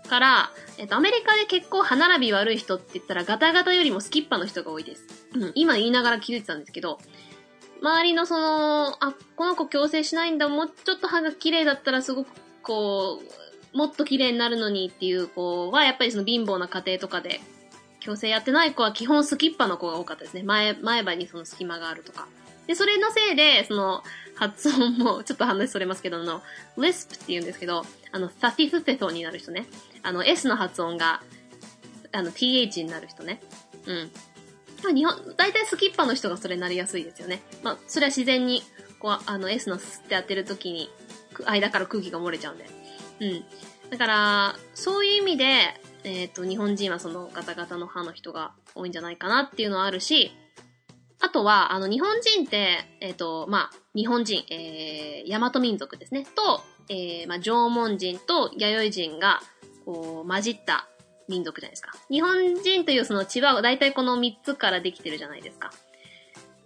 [0.10, 5.06] から、えっと、アメリカで結構歯並び悪い人って言ったらガタガタよりもスキッパの人が多いです。
[5.36, 7.00] うん、今言いながら気づいてたんですけど、
[7.82, 12.30] 周りのその、あ、この子矯正しないんだ、もうちょっと歯が綺麗だったらすごく
[12.62, 13.22] こ
[13.74, 17.40] う、もっと綺麗になるのにっていう子は、やっぱりその貧乏な家庭とかで、
[18.02, 20.44] 矯正やってない子は基本スキッパの子が多かったですね。
[20.44, 22.28] 前、前歯にその隙間があるとか。
[22.68, 24.04] で、それのせいで、その、
[24.36, 26.42] 発音も、ちょっと話それますけど、あの、
[26.78, 29.66] lisp って言うんですけど、あの、サティフテトになる人ね。
[30.04, 31.22] あの、S の発音が、
[32.12, 33.42] あの、th になる人ね。
[33.86, 34.12] うん。
[34.84, 37.42] まあ日本、大体スキッパーの人がそれなりやすいですよね。
[37.64, 38.64] まあ、それは自然に、
[39.00, 40.90] こう、あの、S のスってやってる時に、
[41.46, 42.66] 間から空気が漏れちゃうんで。
[43.22, 43.44] うん。
[43.90, 45.46] だから、そういう意味で、
[46.04, 50.32] えっ、ー、と、日本人はそのガタガタの歯の人が多いんじゃないかなっていうのはあるし、
[51.22, 59.42] あとは、あの、日本人って、えっ、ー、と、まあ、日本人、えー、大和民族ですね、と、えー、まあ、縄文人と弥生人が、
[59.86, 60.88] こう、混じった
[61.28, 61.92] 民族じゃないですか。
[62.10, 65.72] 日本人というその血は大体この3つからできてるじゃないですか。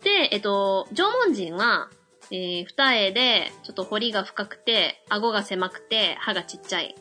[0.04, 1.90] で、えっと、縄文人は、
[2.32, 6.96] えー、二重で、ちょっと彫りが深くて、顎が狭くて、歯がちっちゃい。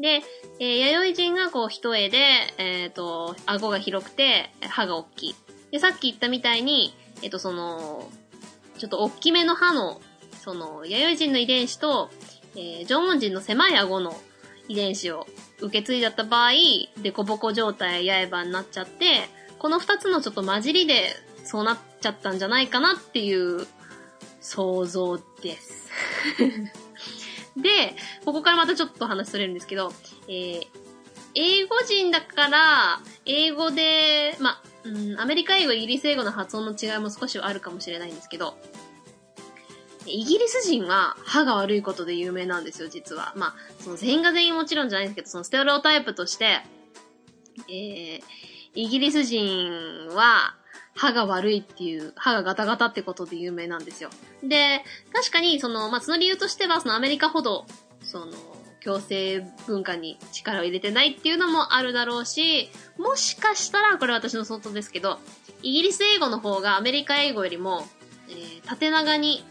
[0.00, 0.22] で、
[0.58, 2.18] えー、弥生人がこう一重で、
[2.58, 5.34] えっ、ー、と、顎が広くて、歯が大きい。
[5.70, 8.10] で、さっき言ったみたいに、えっ、と、その、
[8.78, 10.00] ちょっと大きめの歯の、
[10.42, 12.10] その、弥生人の遺伝子と、
[12.56, 14.16] えー、縄文人の狭い顎の
[14.68, 15.26] 遺伝子を
[15.60, 16.52] 受け継いじゃった場合、
[17.02, 21.10] デコボコ状態刃になっちゃって、この二つのちょっと混じりで
[21.44, 23.66] そうなっちゃったんじゃないかなっていう
[24.40, 25.90] 想像です。
[27.56, 29.92] で、ここからまたちょっと話それるんですけど、
[30.28, 30.66] えー、
[31.34, 38.58] 英語人だから、英語で、ま、うん、アメリカ英語、イギリス英語の発音の違いも少しはあるかもしれないんですけど、
[40.06, 43.32] イギリス人は歯が悪いことで有名なんですよ、実は。
[43.36, 46.60] まあ、その全員が全員もちろんじゃないんですけど、そのステレオタイプとして、
[47.68, 48.20] えー、
[48.74, 50.56] イギリス人は、
[50.96, 54.10] 歯が悪いっていう、歯がガタガタってことで有名なんですよ。
[54.42, 57.66] で、確かに、その、まあ、その理由としては、そのアメリカほど、
[58.02, 58.32] その、
[58.80, 65.18] 強制文化に力を入れてないっていうのもあるだろうし、もしかしたら、これ私の想像ですけど、
[65.62, 67.86] イギリス英語の方がアメリカ英語よりも、
[68.28, 69.44] えー、縦長に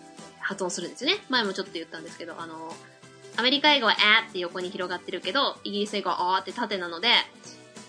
[0.43, 1.17] 発音するんですよね。
[1.29, 2.75] 前もちょっと言ったんですけど、あの、
[3.35, 7.09] アメリカ英語はあって横に広がってるけど、イギリス英語はあーって縦なので、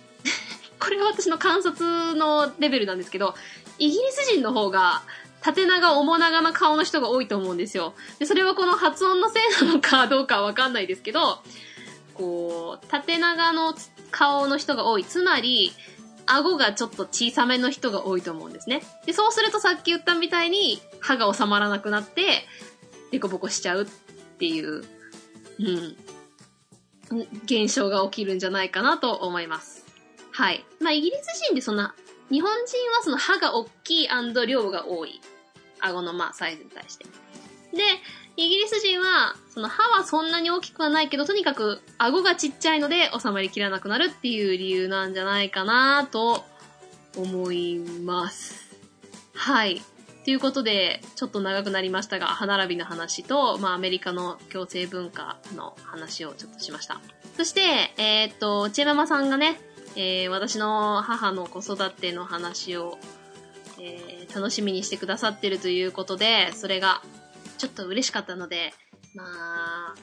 [0.80, 3.34] これは私の観察のレベルなんですけど、
[3.78, 5.02] イギリス人の方が、
[5.40, 7.94] 縦長、面長な顔の人が多いと思うんですよ。
[8.18, 11.42] で、それはこの発音のせいなのかどうかわかんないですけど、
[12.14, 13.74] こう、縦長の
[14.10, 15.04] 顔の人が多い。
[15.04, 15.72] つまり、
[16.26, 18.82] 顎がちょっと小さめの人が多いと思うんですね。
[19.06, 22.46] で、そうするとさっき言ったみたいに、歯が収まらなくなって、
[23.10, 23.86] デコボコしちゃうっ
[24.38, 24.84] ていう、
[25.58, 25.96] うん、
[27.44, 29.84] 現象が起きるんじゃないかなと思います。
[30.32, 30.64] はい。
[30.80, 31.94] まあ、イギリス人でそんな、
[32.30, 34.08] 日本人はその歯が大きい
[34.46, 35.20] 量が多い。
[35.80, 37.04] 顎のまあサイズに対して。
[37.74, 37.82] で、
[38.36, 46.44] イギリス人は、その歯はそんなに大きくはないけど、とにかく顎がちっちゃいので収まりきらなくなるっていう理由なんじゃないかなと
[47.16, 48.76] 思います。
[49.34, 49.82] はい。
[50.24, 57.00] ということで、ちょっと長くなりましたが、歯並びの話と、まあ、アメリカの共生文化の話をちょっとしました。
[57.36, 59.60] そして、えー、っと、チェママさんがね、
[59.96, 62.98] えー、私の母の子育ての話を、
[63.78, 67.02] えー、楽しみにしてくださってるということで、それが
[67.58, 68.72] ちょっと嬉しかったので、
[69.14, 69.94] まあ、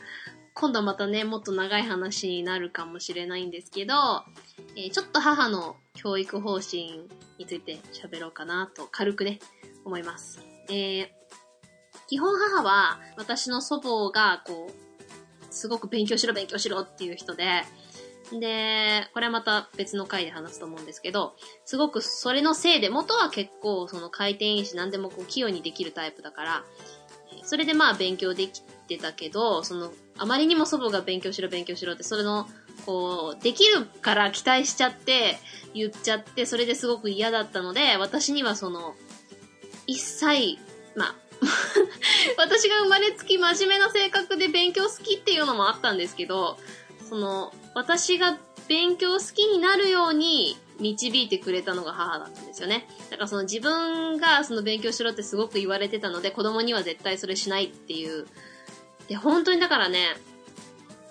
[0.54, 3.94] 今度またね、もっと長い話になるかもしれないんですけど、
[4.76, 9.40] えー、ちょっと母の教育方針について喋ろうかなと軽くね、
[9.86, 10.40] 思います。
[10.70, 11.08] えー、
[12.08, 17.64] 基本母は私の祖母がこう、すごく勉強しろ勉強しろっていう人で、
[18.40, 21.36] で、これはまた別の回で話すと思うんですけど、
[21.66, 26.64] すごくそれのせいで、元は結構その回転因子何でもこう器用にできるタイプだから、
[27.52, 32.48] それでまあ勉強できてたけど、その、あまりにも祖母が勉強しろ勉強しろって、それの、
[32.86, 35.38] こう、できるから期待しちゃって、
[35.74, 38.96] 言っちゃって、それですごく嫌だったので、私にはその、
[39.86, 40.60] 一切、
[40.96, 41.16] まあ、
[42.40, 46.58] 私が生まれつき真面目な性格で勉強好きっていうのもあったんですけど、
[47.10, 48.38] その、私が
[48.70, 52.88] 勉強好きになるように導いてくれたのが母だったんですよね。
[53.10, 58.28] だからその自分がその勉強しろってすごく言われてたので子供には絶対それしないっていう。
[59.08, 60.16] で、本当にだからね、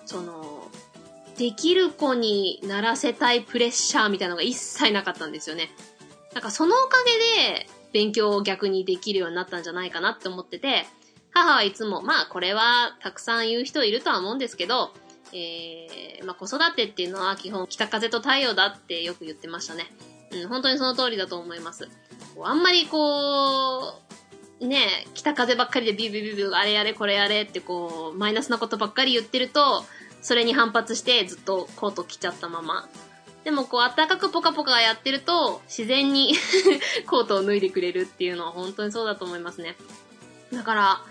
[0.05, 0.69] その、
[1.37, 5.71] できる子にならせたいプレッシャーみたいなのが一切なかったんですよね。
[6.33, 10.85] なんかそのおかげで勉強を逆にできるようになったんじゃないかなって思ってて、
[11.33, 14.91] 母はいつも、まあこれはたくさん言う人いるとは思うんですけど、
[15.33, 19.85] えー、まあ、子育てっていうのは基本北風と太陽だってよく言ってましたね。
[20.31, 21.89] うん、本当にその通りだと思います。
[22.43, 23.95] あんまりこ
[24.59, 29.83] う、ね北風ばっかりでビュービュービュービ、あれやれこれやれってこう、マイナスなことばっかり言ってると、
[30.21, 32.87] それに反発してずっとコート着ちゃったまま。
[33.43, 36.35] でもこう、暖かくポカポカやってると、自然に
[37.07, 39.75] コートを脱いでくれるっていうのは本当にそうだと思いますね。
[40.53, 41.01] だから、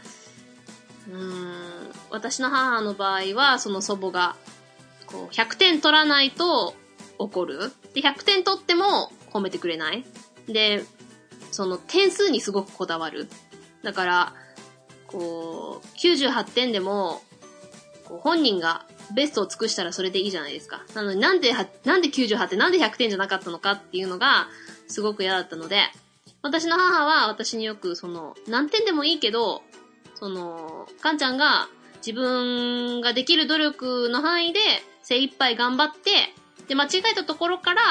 [1.08, 1.69] うーん、
[2.10, 4.36] 私の母の場合は、その祖母が、
[5.06, 6.74] こう、100点取らないと
[7.18, 7.72] 怒る。
[7.94, 10.04] で、100点取っても褒めてくれない。
[10.46, 10.84] で、
[11.50, 13.28] その点数にすごくこだわる。
[13.82, 14.34] だから、
[15.06, 17.22] こう、98点でも、
[18.04, 20.82] こう本人がベストを尽くしたらそれでいいじゃないですか。
[20.94, 21.52] なのになんで、
[21.84, 24.48] なんで98点、なんで100点じゃなかったのかっていうのが、
[24.88, 25.82] すごく嫌だったので、
[26.42, 29.62] 私の母は私によく、その、何点でもいいけど、
[30.14, 31.68] その、かんちゃんが
[32.04, 34.60] 自分ができる努力の範囲で
[35.02, 36.10] 精一杯頑張って、
[36.68, 37.82] で、間違えたところから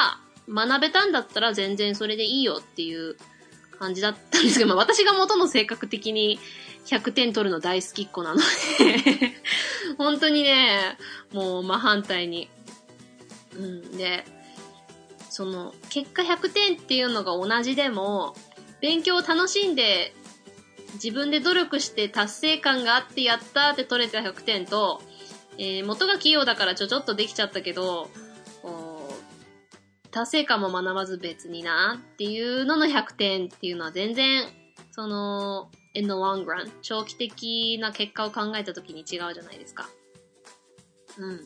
[0.48, 3.16] 学べたんだったら全然それでいいよっていう
[3.78, 6.38] 感じだったんですけど、まあ私が元の性格的に
[6.86, 8.44] 100点取るの大好きっ子なので
[9.96, 10.98] 本当にね、
[11.32, 12.48] もう真反対に。
[13.56, 14.24] うん、で、
[15.28, 18.34] その、結果100点っていうのが同じでも、
[18.80, 20.14] 勉強を楽しんで
[20.94, 25.02] 自分で努力して達成感があってやったって取れた100点と、
[25.58, 28.08] えー、元が器用だからちょちょっとできちゃったけど、
[30.10, 34.48] 達成感も学ばず別になっていうのの100点っていうのは全然、
[34.90, 39.88] その、in the long run、長期的な結果を考えた時に違うじゃないですか。
[41.18, 41.40] うん。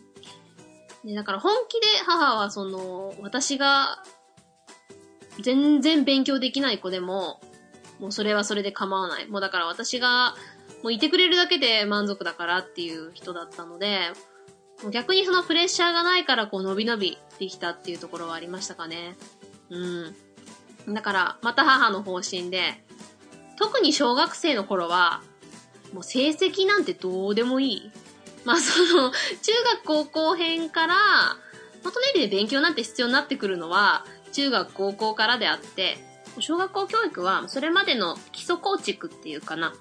[1.05, 4.03] で、だから本気で母はその、私が
[5.42, 7.40] 全然勉強できない子でも、
[7.99, 9.26] もうそれはそれで構わない。
[9.26, 10.34] もうだから私が、
[10.82, 14.12] もういてくれるだけで満足だからっていう人だったので、
[14.90, 19.16] 逆にそのプレッシャーがないからこう伸び伸びできたっていうところはありましたかね。
[19.70, 20.95] うん。
[20.95, 22.84] だから、また母の方針で、
[23.57, 25.22] 特に小学生の頃は、
[25.92, 27.90] もう成績なんてどうでもいい。
[28.45, 29.16] まあその、中
[29.74, 30.95] 学高校編から、
[31.82, 35.97] まとめるで勉強なんて必要になってくるのは、中学高校からであって、
[36.39, 39.74] 小学校教育はそれまでの基礎構築っていうかな。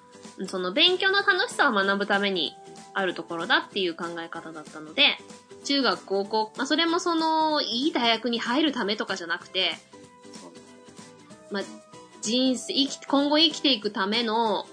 [0.47, 2.55] その勉強の楽しさを学ぶために
[2.93, 5.17] あるところだっていう考え方だったので、
[5.63, 9.71] 中学高校、まあそれもその、いい大学に入るためとかじゃなくて、
[11.51, 11.63] まあ、
[12.21, 14.65] 人生、生き、今後生きていくための、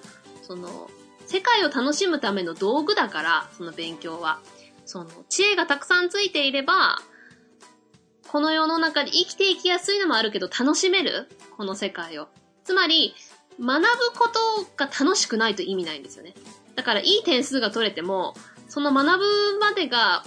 [0.43, 0.91] その、
[1.27, 4.41] 世界を楽しむための道具だから、その勉強は。
[4.87, 6.99] その、知恵がたくさんついていれば、
[8.31, 11.29] この世の中で生きていきやすいのもあるけど、楽しめる？
[11.57, 12.29] この世界を。
[12.63, 13.13] つまり、
[13.59, 14.39] 学ぶこと
[14.77, 16.35] が楽しくないと意味ないんですよね。
[16.77, 18.37] だから、いい点数が取れても、
[18.69, 20.23] その学ぶまでが、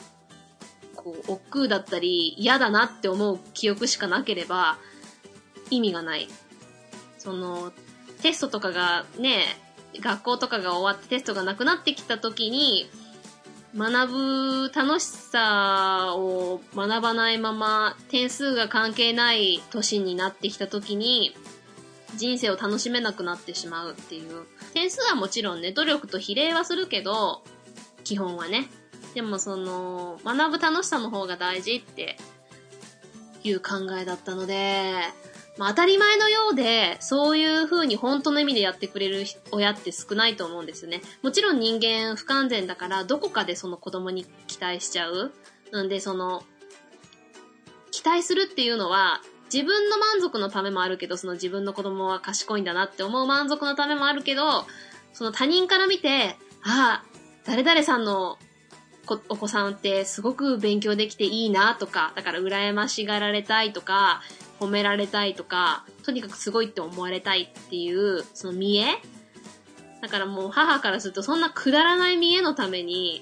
[0.97, 4.77] こう、億劫だったり、嫌だなって思う記憶しかなければ、
[5.69, 6.27] 意味がない。
[7.17, 7.71] その、
[8.21, 9.45] テストとかがね、
[10.01, 12.89] 学校とかが終わってテストがなくなってきた時に、
[13.75, 21.35] 学ぶ楽しさを学ばないまま点数が関係ない年になってきた時に
[22.15, 24.45] 人生を楽しめなくなってしまうっていう。
[24.73, 27.43] 点数はもちろんね、努力と比例はするけど、
[28.03, 28.69] 基本はね。
[29.13, 32.17] でもその、学ぶ楽しさの方が大事って
[33.43, 34.93] いう考えだったので、
[35.57, 41.01] まあ、当たり前のようで、そういう風に本当の意味でやってくれる親って少ないと思うんですよね。
[41.21, 45.31] もちろん人間不完全だから、どこかでその子供に期待しちゃう。
[45.71, 46.43] なんで、その、
[47.91, 49.21] 期待するっていうのは、
[49.53, 54.65] 自分の満足のためもあるけど、その自分の子供は賢いんだなって思う満足のためもあるけど、
[55.13, 57.05] その他人から見て、ああ、
[57.45, 58.39] 誰々さんの
[59.29, 64.23] お子さんってすごく勉強できていいなとか、だから羨ましがられたいとか、
[64.63, 68.85] 褒められたいとか、とにかくすごいって思われたいっていう、その見栄？
[70.01, 73.21] だからもう母からするとそんなくだらない見栄のために、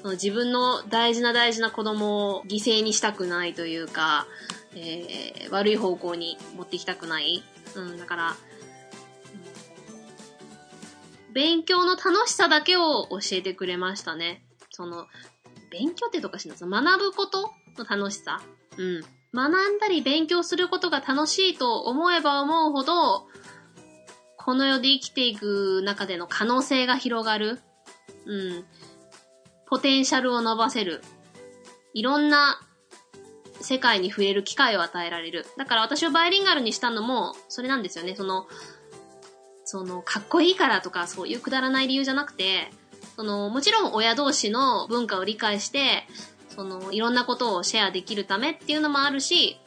[0.00, 4.26] その自分の大事な大事な子供を犠牲にしたくないというか、
[4.74, 7.42] えー、悪い方向に持っていきたくない。
[7.74, 8.36] うん、だから、
[11.32, 14.44] 勉強の楽しさだけを教えてくれましたね。
[14.70, 15.06] その、
[15.70, 18.40] 勉強ってとかしない学ぶことの楽しさ。
[18.76, 19.04] うん。
[19.34, 23.26] 学んだり勉強することが楽しいと思えば思うほど、
[24.36, 27.60] この世で生きていく中での可能性が広がる。
[28.26, 28.64] うん。
[29.66, 31.02] ポテンシャルを伸ばせる。
[31.94, 32.60] いろんな
[33.60, 35.46] 世界に触れる機会を与えられる。
[35.56, 38.14] だから私をバイリンガルにしたのも、それなんですよね。
[38.14, 38.46] その、
[39.64, 42.70] その、かっこいいからとか、そういうくだらない理由じゃなくて、
[43.16, 46.06] その、もちろん親同士の文化を理解して、
[46.54, 49.58] その、いろんなことをシェアできるためっていうのもあるし、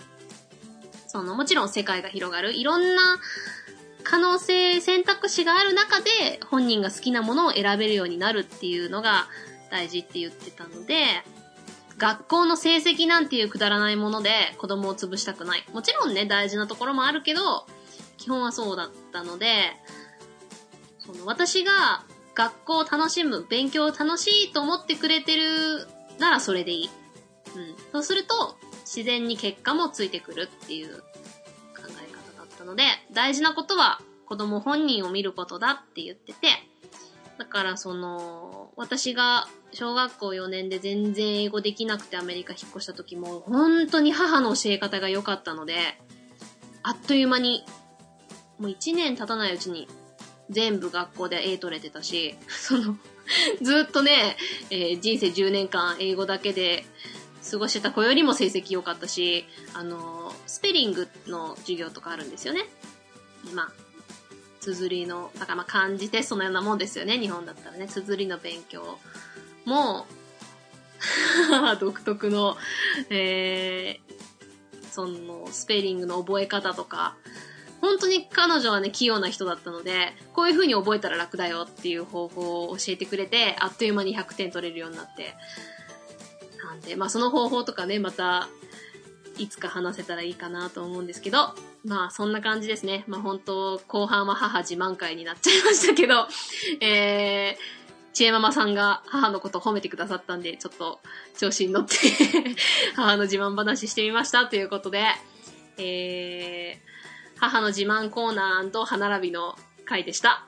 [1.07, 2.53] その、もちろん世界が広がる。
[2.55, 3.19] いろんな
[4.03, 9.27] 可能性、選択肢がある中で、本人が好きなものを選べるようになるっていうのが
[9.69, 11.05] 大事って言ってたので、
[11.97, 14.29] 学校の成績なんていうくだらないもので
[14.59, 15.65] 子供を潰したくない。
[15.73, 17.65] もちろんね、大事なところもあるけど、
[18.17, 19.73] 基本はそうだったので、
[20.99, 22.03] その私が
[22.35, 25.87] 学校を楽しむ、勉強を楽しいと思ってくれてる
[26.19, 26.89] ならそれでいい。
[27.55, 27.75] うん。
[27.91, 31.03] そうすると、自然に結果もついてくるっていう考
[31.77, 31.91] え方
[32.37, 36.47] だったので、大事なことは子供本人を見ることだって言ってて、
[37.37, 45.99] だからその、私が小学校4年で全然英語できなくてアメリカ引っ越した時も、本当に母の教え方が良かったので、
[46.83, 47.63] あっという間に、
[48.59, 49.87] もう1年経たないうちに
[50.49, 52.97] 全部学校で A 取れてたし、その、
[53.61, 54.37] ずっとね、
[54.69, 56.85] えー、人生10年間英語だけで
[57.49, 62.65] 過ごしてた子よりも成績良かったし、あの、スペリングの授業とかあるんですよね。
[63.49, 63.71] 今、
[64.59, 67.87] 綴りの、だからまあ漢字テストのようなもんですよね、日本だったらね。
[67.87, 68.99] 綴りの勉強
[69.65, 70.07] も、
[71.79, 72.57] 独特の、
[73.09, 77.15] えー、その、スペリングの覚え方とか、
[77.81, 85.35] 本当に彼女はね、器用な人だったので、こういう風に覚えたら楽だよっていう方法を教えてくれて、あっという間に100点取れるようになって。
[86.63, 88.49] なんで、まあその方法とかね、また、
[89.37, 91.53] いつか話せたらいいかなと思うんですけど、
[91.85, 93.03] まあそんな感じですね。
[93.07, 96.27] まあ本当、後半は母自慢会になっちゃいましたけど、
[96.81, 100.99] えー、ちえママさんが母のことを褒めてくださったんで、ちょっと
[101.37, 101.95] 調子に乗って
[102.95, 105.05] 母の自慢話してみましたということで、
[105.77, 106.96] えー、
[107.39, 110.45] 母の自慢コーナー歯並びの回でした。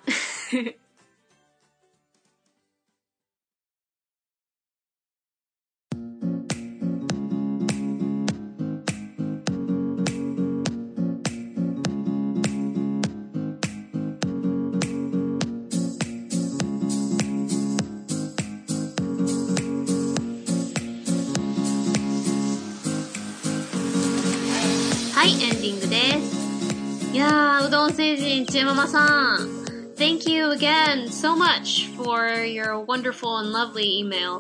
[27.92, 29.04] 星人、ちえママさ
[29.38, 29.96] ん。
[29.96, 34.40] Thank you again so much for your wonderful and lovely email.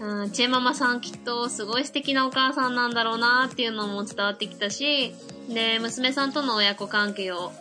[0.00, 5.14] うん、ちえママさんきっとすごい素敵なお母さんなんだろうなっていうのも伝わってきたし、
[5.48, 7.52] で、娘さんとの親子関係を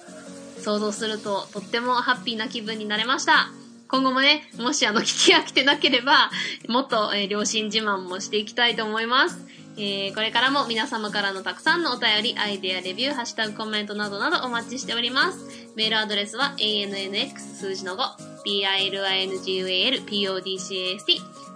[0.57, 3.51] 想像するととってもハッピーな気分になれました。
[3.87, 6.31] 今後もね、もしあの聞き飽きてなければ、
[6.67, 9.45] もっと、えー両親自慢もしていきたいと思います。
[9.83, 15.39] えーこれからも皆様からのたくさんのお便り、アイデア、レビュー、ハッシュタグ、コメントなどなどお待ちしております。
[15.75, 21.03] メールアドレスは annx 数字の5、bilingual.podcast、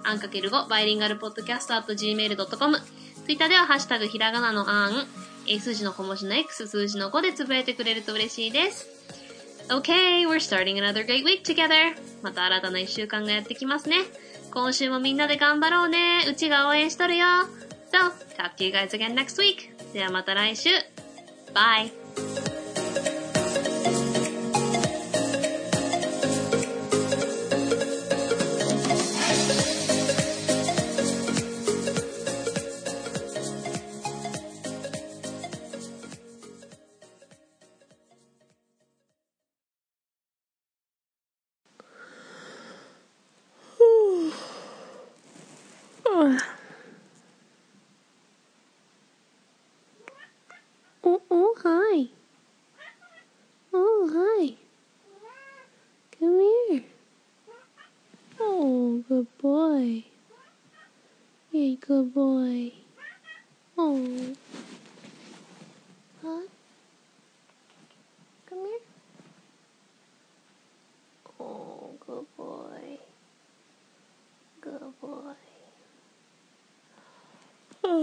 [0.06, 2.84] アンかける5、バイリンガルポッドキャスト gmail.com、ツ
[3.32, 5.06] イッターではハッシュタグひらがなのあん、
[5.48, 8.88] え数字の小文字の X、数字の5でつぶやいてくれると嬉しいです。
[9.70, 11.96] Okay, we're starting another great week together.
[12.24, 13.98] また新たな一週間がやってきますね。
[14.52, 16.26] 今週もみんなで頑張ろうね。
[16.28, 17.28] うちが応援しとるよ。
[17.95, 19.71] So, talk to you guys again next week.
[19.93, 20.71] ではまた来週。
[21.53, 22.54] Bye.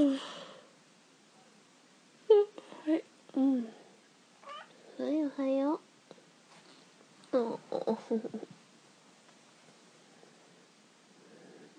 [0.03, 0.19] Oh.
[2.85, 3.05] はい。
[3.37, 3.65] うん。
[4.99, 5.81] はい、おはよ
[7.33, 7.39] う。
[7.39, 7.97] おお。
[8.11, 8.15] う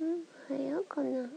[0.06, 1.30] ん、おはようかな。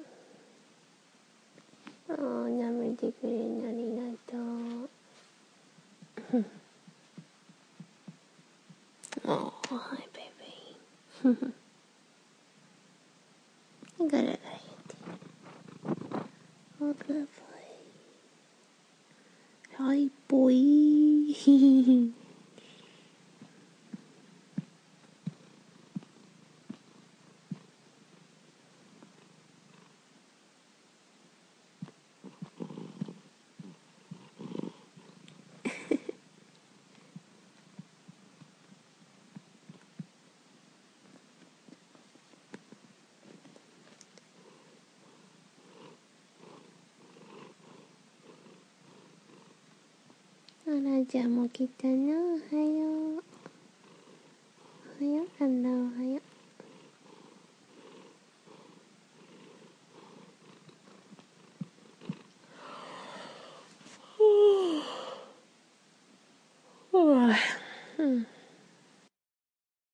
[2.09, 4.37] ああ、舐めてくれるのありがと
[6.39, 6.45] う。
[9.24, 10.24] おー、はい、ベイ
[11.24, 11.53] ベー。
[14.09, 14.47] ガラガラやって。
[16.78, 17.26] お、グッボーイ。
[19.78, 21.34] Hi, boy.
[50.76, 52.12] あらちゃんも来たな。
[52.12, 53.24] おはよう。
[55.00, 56.05] おはようかな、おはよう。